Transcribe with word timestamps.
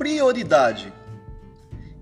Prioridade. 0.00 0.90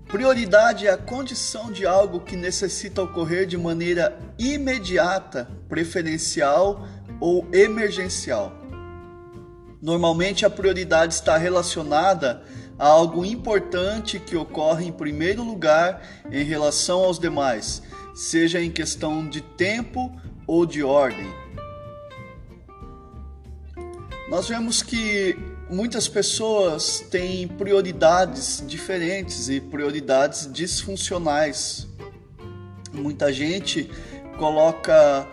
Prioridade 0.07 0.87
é 0.87 0.89
a 0.89 0.97
condição 0.97 1.69
de 1.69 1.85
algo 1.85 2.21
que 2.21 2.37
necessita 2.37 3.03
ocorrer 3.03 3.45
de 3.45 3.57
maneira 3.57 4.17
imediata, 4.39 5.51
preferencial 5.67 6.87
ou 7.19 7.45
emergencial. 7.51 8.53
Normalmente 9.81 10.45
a 10.45 10.49
prioridade 10.49 11.13
está 11.13 11.35
relacionada 11.35 12.41
a 12.77 12.87
algo 12.87 13.25
importante 13.25 14.17
que 14.17 14.37
ocorre 14.37 14.85
em 14.85 14.93
primeiro 14.93 15.43
lugar 15.43 16.01
em 16.31 16.45
relação 16.45 17.03
aos 17.03 17.19
demais, 17.19 17.83
seja 18.15 18.61
em 18.61 18.71
questão 18.71 19.27
de 19.27 19.41
tempo 19.41 20.09
ou 20.47 20.65
de 20.65 20.81
ordem. 20.81 21.27
Nós 24.29 24.47
vemos 24.47 24.81
que 24.81 25.37
muitas 25.69 26.07
pessoas 26.07 26.99
têm 27.11 27.47
prioridades 27.47 28.63
diferentes 28.65 29.49
e 29.49 29.61
prioridades 29.61 30.51
disfuncionais. 30.51 31.87
Muita 32.91 33.31
gente 33.31 33.89
coloca 34.37 35.27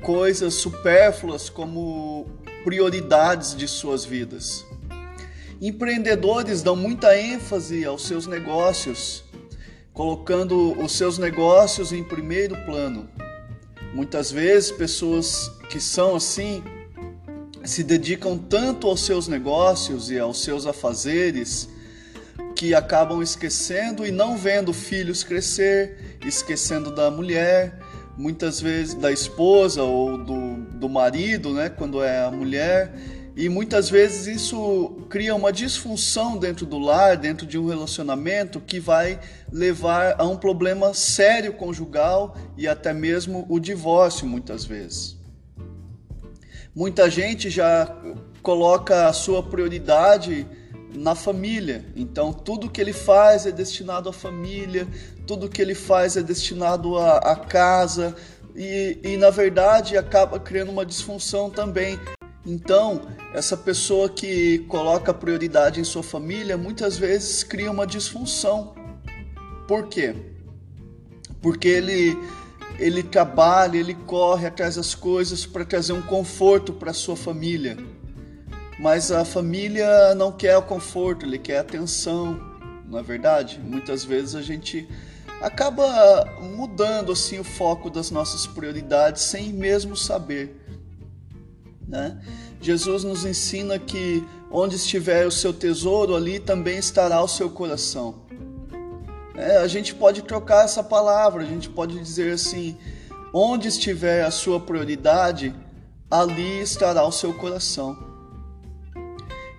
coisas 0.00 0.54
supérfluas 0.54 1.50
como 1.50 2.26
prioridades 2.62 3.56
de 3.56 3.66
suas 3.66 4.04
vidas. 4.04 4.64
Empreendedores 5.60 6.62
dão 6.62 6.76
muita 6.76 7.18
ênfase 7.18 7.84
aos 7.84 8.06
seus 8.06 8.26
negócios, 8.26 9.24
colocando 9.92 10.78
os 10.80 10.92
seus 10.92 11.18
negócios 11.18 11.92
em 11.92 12.04
primeiro 12.04 12.56
plano. 12.64 13.08
Muitas 13.92 14.30
vezes, 14.30 14.70
pessoas 14.72 15.50
que 15.68 15.80
são 15.80 16.16
assim 16.16 16.62
se 17.64 17.82
dedicam 17.82 18.36
tanto 18.36 18.86
aos 18.86 19.04
seus 19.04 19.26
negócios 19.26 20.10
e 20.10 20.18
aos 20.18 20.42
seus 20.42 20.66
afazeres 20.66 21.68
que 22.54 22.74
acabam 22.74 23.22
esquecendo 23.22 24.06
e 24.06 24.10
não 24.10 24.36
vendo 24.36 24.72
filhos 24.72 25.24
crescer, 25.24 26.18
esquecendo 26.24 26.94
da 26.94 27.10
mulher, 27.10 27.78
muitas 28.16 28.60
vezes 28.60 28.94
da 28.94 29.10
esposa 29.10 29.82
ou 29.82 30.16
do, 30.18 30.56
do 30.78 30.88
marido, 30.88 31.52
né, 31.52 31.68
quando 31.68 32.02
é 32.02 32.24
a 32.24 32.30
mulher, 32.30 32.94
e 33.36 33.48
muitas 33.48 33.90
vezes 33.90 34.28
isso 34.28 35.06
cria 35.08 35.34
uma 35.34 35.52
disfunção 35.52 36.36
dentro 36.36 36.64
do 36.64 36.78
lar, 36.78 37.16
dentro 37.16 37.44
de 37.44 37.58
um 37.58 37.66
relacionamento 37.66 38.60
que 38.60 38.78
vai 38.78 39.18
levar 39.50 40.14
a 40.18 40.24
um 40.24 40.36
problema 40.36 40.94
sério 40.94 41.54
conjugal 41.54 42.36
e 42.56 42.68
até 42.68 42.92
mesmo 42.92 43.44
o 43.48 43.58
divórcio, 43.58 44.24
muitas 44.26 44.64
vezes. 44.64 45.23
Muita 46.74 47.08
gente 47.08 47.48
já 47.50 47.96
coloca 48.42 49.06
a 49.06 49.12
sua 49.12 49.42
prioridade 49.42 50.46
na 50.92 51.14
família. 51.14 51.84
Então, 51.94 52.32
tudo 52.32 52.68
que 52.68 52.80
ele 52.80 52.92
faz 52.92 53.46
é 53.46 53.52
destinado 53.52 54.08
à 54.08 54.12
família, 54.12 54.86
tudo 55.26 55.48
que 55.48 55.62
ele 55.62 55.74
faz 55.74 56.16
é 56.16 56.22
destinado 56.22 56.98
à, 56.98 57.18
à 57.18 57.36
casa, 57.36 58.16
e, 58.56 58.98
e 59.02 59.16
na 59.16 59.30
verdade 59.30 59.96
acaba 59.96 60.38
criando 60.40 60.70
uma 60.70 60.84
disfunção 60.84 61.48
também. 61.48 61.98
Então, 62.46 63.02
essa 63.32 63.56
pessoa 63.56 64.08
que 64.08 64.58
coloca 64.68 65.14
prioridade 65.14 65.80
em 65.80 65.84
sua 65.84 66.02
família 66.02 66.56
muitas 66.56 66.98
vezes 66.98 67.42
cria 67.44 67.70
uma 67.70 67.86
disfunção. 67.86 68.74
Por 69.66 69.88
quê? 69.88 70.14
Porque 71.40 71.68
ele 71.68 72.18
ele 72.78 73.02
trabalha, 73.02 73.78
ele 73.78 73.94
corre 73.94 74.46
atrás 74.46 74.76
das 74.76 74.94
coisas 74.94 75.46
para 75.46 75.64
trazer 75.64 75.92
um 75.92 76.02
conforto 76.02 76.72
para 76.72 76.92
sua 76.92 77.16
família. 77.16 77.76
Mas 78.78 79.12
a 79.12 79.24
família 79.24 80.14
não 80.14 80.32
quer 80.32 80.56
o 80.56 80.62
conforto, 80.62 81.24
ele 81.24 81.38
quer 81.38 81.58
atenção, 81.58 82.40
não 82.88 82.98
é 82.98 83.02
verdade? 83.02 83.60
Muitas 83.60 84.04
vezes 84.04 84.34
a 84.34 84.42
gente 84.42 84.88
acaba 85.40 86.24
mudando 86.40 87.12
assim 87.12 87.38
o 87.38 87.44
foco 87.44 87.88
das 87.88 88.10
nossas 88.10 88.46
prioridades 88.46 89.22
sem 89.22 89.52
mesmo 89.52 89.96
saber. 89.96 90.60
Né? 91.86 92.20
Jesus 92.60 93.04
nos 93.04 93.24
ensina 93.24 93.78
que 93.78 94.24
onde 94.50 94.76
estiver 94.76 95.26
o 95.26 95.30
seu 95.30 95.52
tesouro, 95.52 96.14
ali 96.14 96.38
também 96.38 96.78
estará 96.78 97.22
o 97.22 97.28
seu 97.28 97.50
coração. 97.50 98.23
É, 99.36 99.56
a 99.56 99.66
gente 99.66 99.94
pode 99.94 100.22
trocar 100.22 100.64
essa 100.64 100.82
palavra, 100.82 101.42
a 101.42 101.46
gente 101.46 101.68
pode 101.68 101.98
dizer 101.98 102.32
assim: 102.32 102.76
onde 103.32 103.68
estiver 103.68 104.24
a 104.24 104.30
sua 104.30 104.60
prioridade, 104.60 105.54
ali 106.10 106.60
estará 106.60 107.04
o 107.04 107.12
seu 107.12 107.34
coração. 107.34 107.96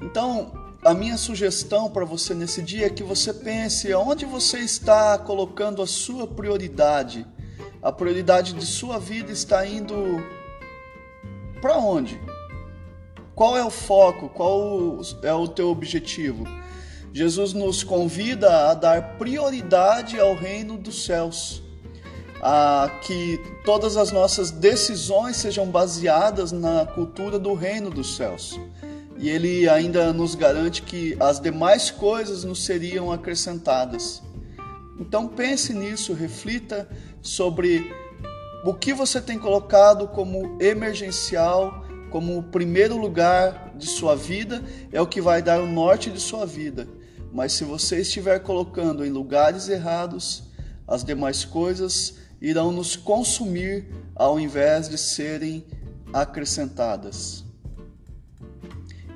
Então, 0.01 0.51
a 0.83 0.93
minha 0.93 1.17
sugestão 1.17 1.89
para 1.89 2.05
você 2.05 2.33
nesse 2.33 2.61
dia 2.61 2.85
é 2.85 2.89
que 2.89 3.03
você 3.03 3.33
pense 3.33 3.93
onde 3.93 4.23
você 4.23 4.59
está 4.59 5.17
colocando 5.17 5.81
a 5.81 5.87
sua 5.87 6.25
prioridade. 6.25 7.25
A 7.81 7.91
prioridade 7.91 8.53
de 8.53 8.65
sua 8.65 8.97
vida 8.97 9.31
está 9.31 9.65
indo 9.65 9.95
para 11.59 11.77
onde? 11.77 12.19
Qual 13.35 13.57
é 13.57 13.65
o 13.65 13.69
foco? 13.69 14.29
Qual 14.29 15.01
é 15.21 15.33
o 15.33 15.47
teu 15.47 15.69
objetivo? 15.69 16.45
Jesus 17.15 17.53
nos 17.53 17.81
convida 17.81 18.69
a 18.69 18.73
dar 18.73 19.15
prioridade 19.17 20.19
ao 20.19 20.35
reino 20.35 20.77
dos 20.77 21.05
céus, 21.05 21.63
a 22.41 22.91
que 23.07 23.39
todas 23.63 23.95
as 23.95 24.11
nossas 24.11 24.51
decisões 24.51 25.37
sejam 25.37 25.65
baseadas 25.65 26.51
na 26.51 26.85
cultura 26.85 27.39
do 27.39 27.53
reino 27.53 27.89
dos 27.89 28.17
céus. 28.17 28.59
E 29.17 29.29
ele 29.29 29.69
ainda 29.69 30.11
nos 30.11 30.35
garante 30.35 30.81
que 30.81 31.15
as 31.17 31.39
demais 31.39 31.89
coisas 31.89 32.43
nos 32.43 32.65
seriam 32.65 33.09
acrescentadas. 33.09 34.21
Então 34.99 35.25
pense 35.25 35.73
nisso, 35.73 36.13
reflita 36.13 36.85
sobre 37.21 37.93
o 38.65 38.73
que 38.73 38.93
você 38.93 39.21
tem 39.21 39.39
colocado 39.39 40.09
como 40.09 40.61
emergencial, 40.61 41.85
como 42.11 42.43
primeiro 42.43 42.97
lugar 42.97 43.71
de 43.73 43.87
sua 43.87 44.17
vida, 44.17 44.61
é 44.91 45.01
o 45.01 45.07
que 45.07 45.21
vai 45.21 45.41
dar 45.41 45.61
o 45.61 45.65
norte 45.65 46.09
de 46.09 46.19
sua 46.19 46.45
vida. 46.45 46.85
Mas 47.35 47.51
se 47.51 47.65
você 47.65 47.99
estiver 47.99 48.39
colocando 48.39 49.05
em 49.05 49.09
lugares 49.09 49.67
errados, 49.67 50.43
as 50.87 51.03
demais 51.03 51.43
coisas 51.43 52.15
irão 52.41 52.71
nos 52.71 52.95
consumir 52.95 53.89
ao 54.15 54.39
invés 54.39 54.87
de 54.87 54.97
serem 54.97 55.65
acrescentadas. 56.13 57.43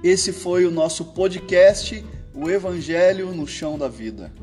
Esse 0.04 0.34
foi 0.34 0.66
o 0.66 0.72
nosso 0.72 1.06
podcast, 1.14 2.06
O 2.34 2.50
Evangelho 2.50 3.32
no 3.32 3.48
Chão 3.48 3.78
da 3.78 3.88
Vida. 3.88 4.34